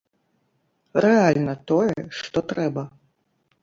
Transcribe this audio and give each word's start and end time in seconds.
Рэальна 1.05 1.55
тое, 1.75 1.97
што 2.25 2.47
трэба. 2.53 2.91